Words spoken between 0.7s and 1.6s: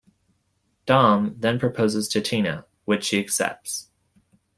Dom then